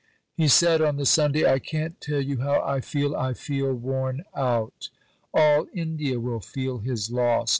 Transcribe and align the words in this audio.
(He 0.35 0.47
said 0.47 0.81
on 0.81 0.95
the 0.95 1.05
Sunday, 1.05 1.47
"I 1.47 1.59
can't 1.59 2.01
tell 2.01 2.21
you 2.21 2.37
how 2.39 2.61
I 2.63 2.81
feel: 2.81 3.15
I 3.15 3.35
feel 3.35 3.71
worn 3.75 4.23
out.") 4.35 4.89
All 5.31 5.67
India 5.75 6.19
will 6.19 6.39
feel 6.39 6.79
his 6.79 7.11
loss. 7.11 7.49